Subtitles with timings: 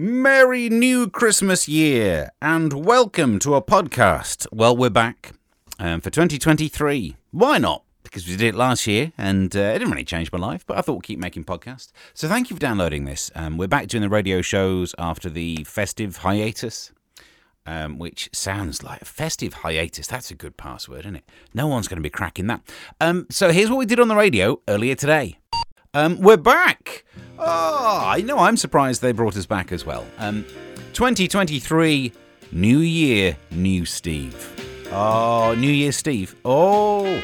[0.00, 4.46] Merry New Christmas Year and welcome to a podcast.
[4.52, 5.32] Well, we're back
[5.80, 7.16] um, for 2023.
[7.32, 7.82] Why not?
[8.04, 10.78] Because we did it last year and uh, it didn't really change my life, but
[10.78, 11.90] I thought we'd keep making podcasts.
[12.14, 13.32] So thank you for downloading this.
[13.34, 16.92] Um, we're back doing the radio shows after the festive hiatus.
[17.66, 20.06] Um, which sounds like a festive hiatus.
[20.06, 21.24] That's a good password, isn't it?
[21.52, 22.62] No one's going to be cracking that.
[23.00, 25.38] Um, so here's what we did on the radio earlier today.
[25.92, 27.04] Um, we're back.
[27.38, 28.38] Oh, I know.
[28.38, 30.06] I'm surprised they brought us back as well.
[30.18, 30.44] Um,
[30.92, 32.12] 2023,
[32.52, 34.88] New Year, New Steve.
[34.92, 36.34] Oh, New Year, Steve.
[36.44, 37.22] Oh.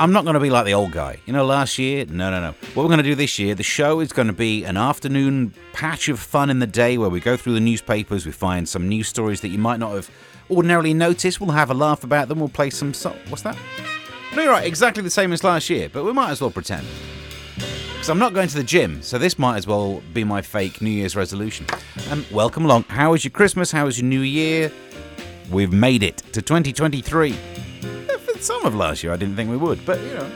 [0.00, 1.18] I'm not going to be like the old guy.
[1.26, 2.04] You know, last year?
[2.06, 2.54] No, no, no.
[2.74, 5.52] What we're going to do this year, the show is going to be an afternoon
[5.72, 8.88] patch of fun in the day where we go through the newspapers, we find some
[8.88, 10.08] news stories that you might not have
[10.50, 11.40] ordinarily noticed.
[11.40, 12.38] We'll have a laugh about them.
[12.38, 12.94] We'll play some.
[12.94, 13.56] So- What's that?
[14.36, 14.66] No, you're right.
[14.66, 16.86] Exactly the same as last year, but we might as well pretend.
[18.08, 20.80] Because I'm not going to the gym, so this might as well be my fake
[20.80, 21.66] New Year's resolution.
[22.10, 22.84] Um, welcome along.
[22.84, 23.70] How was your Christmas?
[23.70, 24.72] How was your New Year?
[25.50, 27.32] We've made it to 2023.
[27.32, 30.30] For some of last year, I didn't think we would, but you know.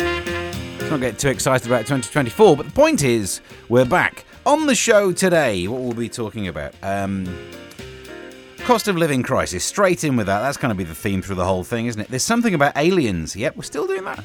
[0.00, 2.56] Let's not get too excited about 2024.
[2.56, 4.24] But the point is, we're back.
[4.44, 6.74] On the show today, what we'll be talking about?
[6.82, 7.32] Um,
[8.64, 9.62] cost of living crisis.
[9.62, 10.40] Straight in with that.
[10.40, 12.08] That's going to be the theme through the whole thing, isn't it?
[12.08, 13.36] There's something about aliens.
[13.36, 14.24] Yep, we're still doing that.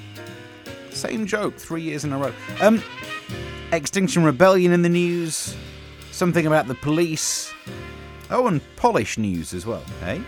[0.97, 2.33] Same joke, three years in a row.
[2.59, 2.81] Um,
[3.71, 5.55] Extinction Rebellion in the news.
[6.11, 7.53] Something about the police.
[8.31, 10.19] Oh, and Polish news as well, eh?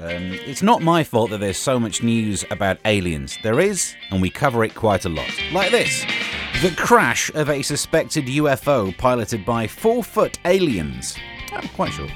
[0.00, 3.38] Um, it's not my fault that there's so much news about aliens.
[3.44, 5.30] There is, and we cover it quite a lot.
[5.52, 6.04] Like this
[6.60, 11.16] the crash of a suspected UFO piloted by four foot aliens.
[11.52, 12.08] I'm quite sure.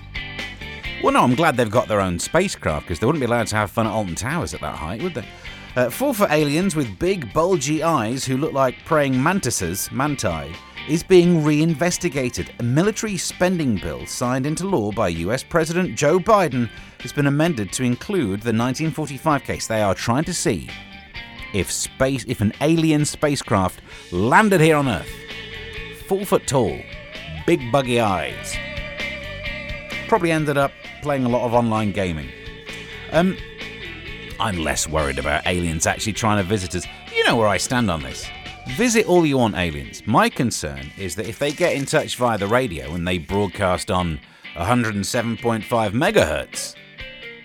[1.03, 3.57] Well, no, I'm glad they've got their own spacecraft because they wouldn't be allowed to
[3.57, 5.29] have fun at Alton Towers at that height, would they?
[5.77, 10.53] Uh, four foot aliens with big, bulgy eyes who look like praying mantises, manti,
[10.89, 12.51] is being reinvestigated.
[12.59, 17.73] A military spending bill signed into law by US President Joe Biden has been amended
[17.73, 19.67] to include the 1945 case.
[19.67, 20.69] They are trying to see
[21.53, 23.81] if space, if an alien spacecraft
[24.11, 25.11] landed here on Earth,
[26.09, 26.79] four foot tall,
[27.47, 28.57] big buggy eyes,
[30.09, 32.31] probably ended up playing a lot of online gaming.
[33.13, 33.37] Um,
[34.41, 36.87] I'm less worried about aliens actually trying to visit us.
[37.15, 38.29] You know where I stand on this.
[38.77, 40.07] Visit all you want, aliens.
[40.07, 43.91] My concern is that if they get in touch via the radio and they broadcast
[43.91, 44.21] on
[44.57, 46.75] 107.5 megahertz,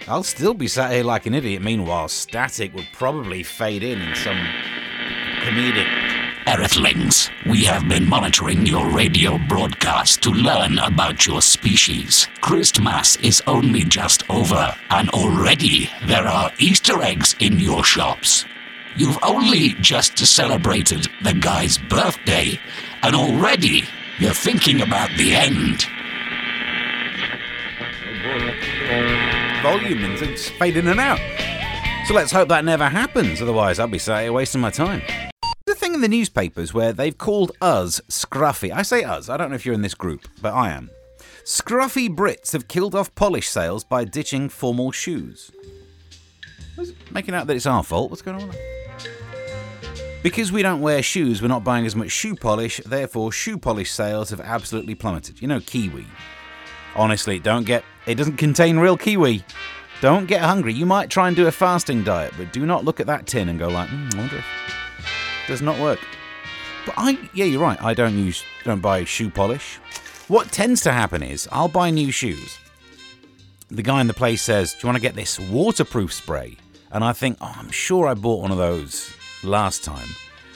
[0.07, 1.61] I'll still be sat here like an idiot.
[1.61, 4.37] Meanwhile, static would probably fade in in some
[5.39, 6.02] comedic.
[6.59, 12.27] Earthlings, we have been monitoring your radio broadcast to learn about your species.
[12.41, 18.45] Christmas is only just over, and already there are Easter eggs in your shops.
[18.95, 22.59] You've only just celebrated the guy's birthday,
[23.01, 23.85] and already
[24.19, 25.87] you're thinking about the end.
[29.63, 31.19] volume and and out.
[32.05, 33.99] So let's hope that never happens, otherwise, I'll be
[34.29, 35.01] wasting my time.
[36.03, 38.73] The newspapers where they've called us scruffy.
[38.73, 40.89] I say us, I don't know if you're in this group, but I am.
[41.45, 45.49] Scruffy Brits have killed off polish sales by ditching formal shoes.
[47.09, 48.09] Making out that it's our fault.
[48.09, 48.51] What's going on?
[50.23, 53.89] Because we don't wear shoes, we're not buying as much shoe polish, therefore, shoe polish
[53.89, 55.41] sales have absolutely plummeted.
[55.41, 56.05] You know, Kiwi.
[56.97, 57.85] Honestly, don't get.
[58.07, 59.45] It doesn't contain real kiwi.
[60.01, 60.73] Don't get hungry.
[60.73, 63.47] You might try and do a fasting diet, but do not look at that tin
[63.47, 64.82] and go like, mm, I wonder if
[65.47, 65.99] does not work.
[66.85, 67.81] But I, yeah, you're right.
[67.81, 69.77] I don't use, don't buy shoe polish.
[70.27, 72.57] What tends to happen is I'll buy new shoes.
[73.69, 76.57] The guy in the place says, "Do you want to get this waterproof spray?"
[76.91, 80.07] And I think, "Oh, I'm sure I bought one of those last time."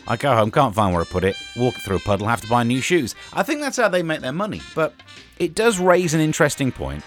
[0.07, 2.47] I go home, can't find where I put it, walk through a puddle, have to
[2.47, 3.13] buy new shoes.
[3.33, 4.61] I think that's how they make their money.
[4.73, 4.93] But
[5.37, 7.03] it does raise an interesting point.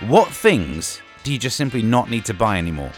[0.00, 2.92] What things do you just simply not need to buy anymore?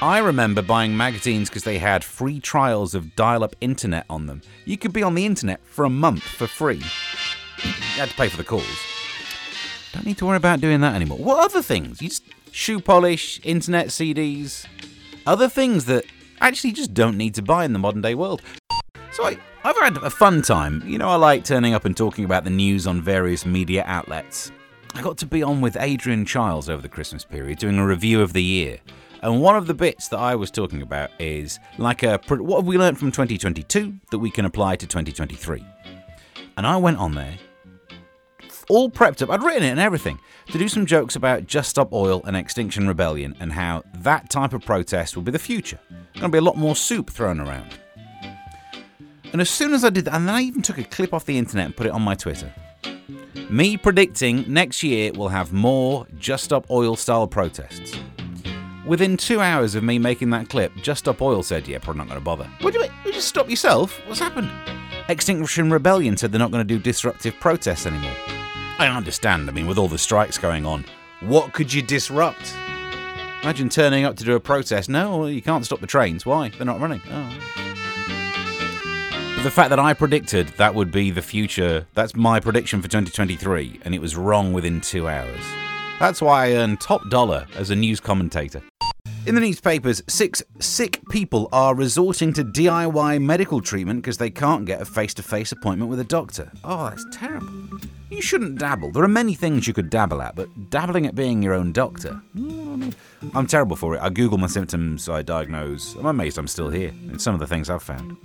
[0.00, 4.42] I remember buying magazines because they had free trials of dial up internet on them.
[4.64, 6.76] You could be on the internet for a month for free.
[6.76, 8.64] You had to pay for the calls.
[9.92, 11.18] Don't need to worry about doing that anymore.
[11.18, 12.00] What other things?
[12.00, 12.22] You just
[12.52, 14.66] shoe polish, internet CDs,
[15.26, 16.04] other things that
[16.40, 18.40] actually just don't need to buy in the modern day world.
[19.10, 20.80] So I, I've had a fun time.
[20.86, 24.52] You know, I like turning up and talking about the news on various media outlets.
[24.94, 28.22] I got to be on with Adrian Chiles over the Christmas period doing a review
[28.22, 28.78] of the year.
[29.22, 32.66] And one of the bits that I was talking about is like a what have
[32.66, 35.64] we learned from 2022 that we can apply to 2023.
[36.56, 37.36] And I went on there,
[38.68, 39.30] all prepped up.
[39.30, 40.18] I'd written it and everything
[40.48, 44.52] to do some jokes about Just Stop Oil and Extinction Rebellion and how that type
[44.52, 45.78] of protest will be the future.
[46.14, 47.78] Going to be a lot more soup thrown around.
[49.32, 51.26] And as soon as I did that, and then I even took a clip off
[51.26, 52.52] the internet and put it on my Twitter.
[53.50, 57.98] Me predicting next year we'll have more Just Stop Oil style protests.
[58.88, 62.08] Within two hours of me making that clip, Just Up Oil said, Yeah, probably not
[62.08, 62.50] going to bother.
[62.62, 62.86] What do you?
[63.04, 64.00] You just stop yourself?
[64.06, 64.50] What's happened?
[65.10, 68.16] Extinction Rebellion said they're not going to do disruptive protests anymore.
[68.78, 70.86] I understand, I mean, with all the strikes going on,
[71.20, 72.54] what could you disrupt?
[73.42, 74.88] Imagine turning up to do a protest.
[74.88, 76.24] No, you can't stop the trains.
[76.24, 76.48] Why?
[76.48, 77.02] They're not running.
[77.10, 77.34] Oh.
[79.36, 82.88] But the fact that I predicted that would be the future, that's my prediction for
[82.88, 85.44] 2023, and it was wrong within two hours.
[86.00, 88.62] That's why I earn top dollar as a news commentator.
[89.26, 94.64] In the newspapers, six sick people are resorting to DIY medical treatment because they can't
[94.64, 96.50] get a face to face appointment with a doctor.
[96.64, 97.78] Oh, that's terrible.
[98.10, 98.90] You shouldn't dabble.
[98.90, 102.22] There are many things you could dabble at, but dabbling at being your own doctor.
[103.34, 104.00] I'm terrible for it.
[104.00, 105.94] I Google my symptoms, I diagnose.
[105.94, 106.92] I'm amazed I'm still here.
[107.12, 108.16] It's some of the things I've found.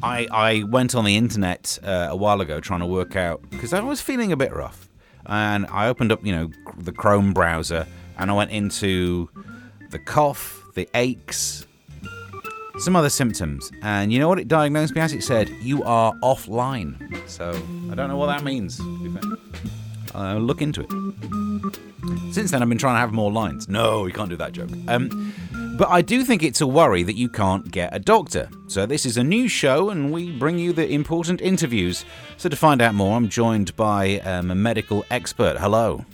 [0.00, 3.72] I, I went on the internet uh, a while ago trying to work out, because
[3.72, 4.88] I was feeling a bit rough.
[5.26, 7.86] And I opened up, you know, the Chrome browser
[8.18, 9.28] and I went into
[9.90, 11.66] the cough, the aches,
[12.78, 13.70] some other symptoms.
[13.82, 15.12] And you know what it diagnosed me as?
[15.12, 17.28] It said, You are offline.
[17.28, 17.50] So
[17.90, 18.80] I don't know what that means.
[20.14, 22.32] I'll look into it.
[22.32, 23.68] Since then, I've been trying to have more lines.
[23.68, 24.70] No, you can't do that joke.
[24.88, 25.32] Um,
[25.76, 28.48] but I do think it's a worry that you can't get a doctor.
[28.68, 32.04] So this is a new show, and we bring you the important interviews.
[32.36, 35.58] So to find out more, I'm joined by um, a medical expert.
[35.58, 36.04] Hello.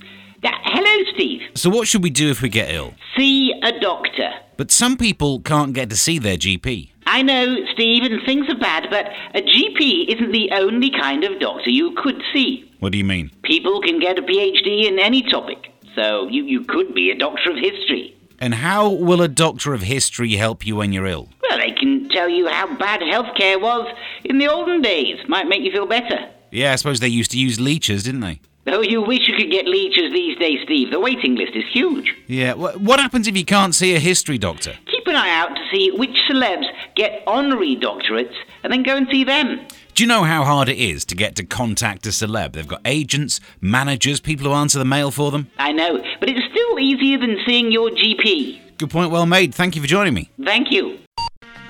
[1.53, 2.93] So what should we do if we get ill?
[3.17, 4.31] See a doctor.
[4.57, 6.89] But some people can't get to see their GP.
[7.05, 11.39] I know, Steve, and things are bad, but a GP isn't the only kind of
[11.39, 12.71] doctor you could see.
[12.79, 13.31] What do you mean?
[13.43, 17.51] People can get a PhD in any topic, so you, you could be a doctor
[17.51, 18.15] of history.
[18.39, 21.29] And how will a doctor of history help you when you're ill?
[21.41, 23.87] Well, they can tell you how bad healthcare was
[24.23, 25.17] in the olden days.
[25.27, 26.29] Might make you feel better.
[26.49, 28.41] Yeah, I suppose they used to use leeches, didn't they?
[28.67, 30.91] Oh, you wish you could get leeches these days, Steve.
[30.91, 32.13] The waiting list is huge.
[32.27, 32.53] Yeah.
[32.53, 34.73] wh- What happens if you can't see a history doctor?
[34.85, 36.65] Keep an eye out to see which celebs
[36.95, 39.61] get honorary doctorates and then go and see them.
[39.95, 42.53] Do you know how hard it is to get to contact a celeb?
[42.53, 45.49] They've got agents, managers, people who answer the mail for them.
[45.57, 48.77] I know, but it's still easier than seeing your GP.
[48.77, 49.53] Good point, well made.
[49.55, 50.29] Thank you for joining me.
[50.43, 50.99] Thank you.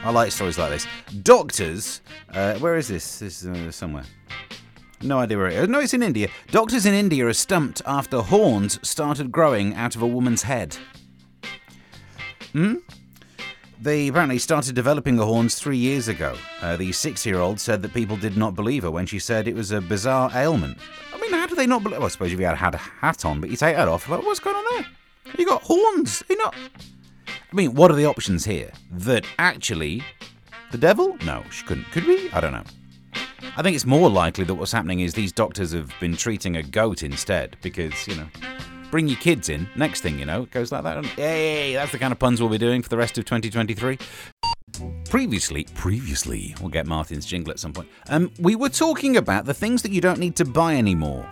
[0.04, 0.88] I like stories like this.
[1.24, 2.02] Doctors,
[2.34, 3.20] uh, where is this?
[3.20, 4.04] This is uh, somewhere.
[5.04, 5.70] No idea where it is.
[5.70, 6.30] No, it's in India.
[6.52, 10.78] Doctors in India are stumped after horns started growing out of a woman's head.
[12.54, 12.76] Hmm?
[13.82, 16.36] They apparently started developing the horns three years ago.
[16.62, 19.48] Uh, the six year old said that people did not believe her when she said
[19.48, 20.78] it was a bizarre ailment.
[21.14, 21.98] I mean, how do they not believe?
[21.98, 24.08] Well, I suppose if you had had a hat on, but you take that off,
[24.08, 25.34] like, what's going on there?
[25.40, 26.22] You got horns.
[26.30, 26.54] You not.
[27.28, 28.72] I mean, what are the options here?
[28.92, 30.04] That actually,
[30.72, 31.18] the devil?
[31.26, 31.86] No, she couldn't.
[31.92, 32.30] Could we?
[32.32, 32.64] I don't know.
[33.58, 36.64] I think it's more likely that what's happening is these doctors have been treating a
[36.64, 38.28] goat instead because, you know,
[38.92, 39.68] bring your kids in.
[39.76, 41.06] Next thing you know, it goes like that.
[41.06, 43.98] Hey, that's the kind of puns we'll be doing for the rest of 2023.
[45.10, 47.90] Previously, previously, we'll get Martin's jingle at some point.
[48.10, 51.28] Um, we were talking about the things that you don't need to buy anymore.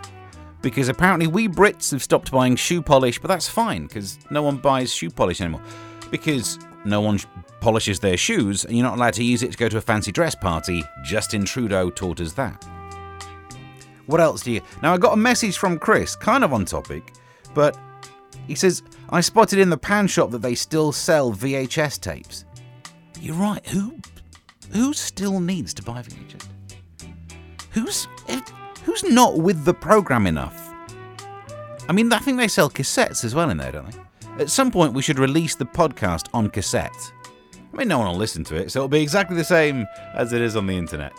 [0.62, 4.58] Because apparently we Brits have stopped buying shoe polish, but that's fine because no one
[4.58, 5.62] buys shoe polish anymore.
[6.10, 7.18] Because no one
[7.60, 10.12] polishes their shoes and you're not allowed to use it to go to a fancy
[10.12, 10.82] dress party.
[11.04, 12.64] Justin Trudeau taught us that.
[14.06, 14.60] What else do you.
[14.82, 17.12] Now, I got a message from Chris, kind of on topic,
[17.54, 17.78] but
[18.46, 22.44] he says, I spotted in the pan shop that they still sell VHS tapes.
[23.20, 23.64] You're right.
[23.68, 23.94] Who
[24.72, 26.46] who still needs to buy VHS?
[27.70, 28.08] Who's
[28.84, 30.72] who's not with the program enough?
[31.88, 33.98] I mean, I think they sell cassettes as well in there, don't they?
[34.40, 37.12] At some point, we should release the podcast on cassette.
[37.54, 40.32] I mean, no one will listen to it, so it'll be exactly the same as
[40.32, 41.12] it is on the internet.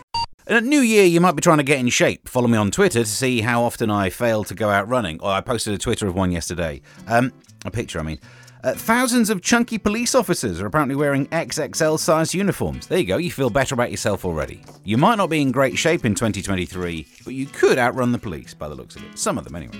[0.48, 2.28] And at New Year, you might be trying to get in shape.
[2.28, 5.20] Follow me on Twitter to see how often I fail to go out running.
[5.20, 6.82] Or I posted a Twitter of one yesterday.
[7.06, 7.32] Um,
[7.64, 8.18] a picture, I mean.
[8.64, 12.88] Uh, thousands of chunky police officers are apparently wearing XXL size uniforms.
[12.88, 14.64] There you go, you feel better about yourself already.
[14.82, 18.52] You might not be in great shape in 2023, but you could outrun the police
[18.52, 19.16] by the looks of it.
[19.16, 19.78] Some of them, anyway.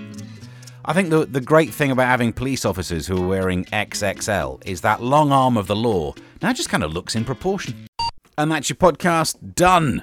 [0.84, 4.80] I think the, the great thing about having police officers who are wearing XXL is
[4.80, 7.86] that long arm of the law now just kind of looks in proportion.
[8.36, 10.02] And that's your podcast done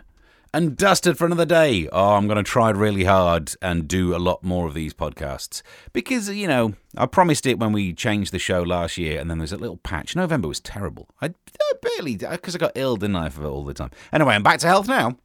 [0.53, 1.89] and dusted for another day.
[1.91, 5.61] Oh, I'm going to try really hard and do a lot more of these podcasts
[5.91, 9.37] because, you know, I promised it when we changed the show last year and then
[9.37, 10.15] there's a little patch.
[10.15, 11.09] November was terrible.
[11.21, 13.91] I, I barely, because I got ill, didn't I, for it all the time.
[14.13, 15.17] Anyway, I'm back to health now.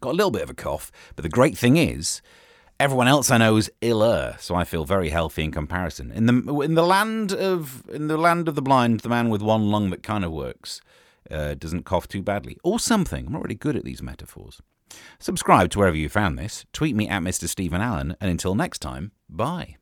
[0.00, 2.22] Got a little bit of a cough, but the great thing is,
[2.80, 6.12] everyone else I know is iller, so I feel very healthy in comparison.
[6.12, 9.42] In the in the land of in the land of the blind, the man with
[9.42, 10.80] one lung that kind of works
[11.30, 13.26] uh, doesn't cough too badly, or something.
[13.26, 14.60] I'm not really good at these metaphors.
[15.18, 17.46] Subscribe to wherever you found this, tweet me at Mr.
[17.46, 19.78] Stephen Allen, and until next time, bye.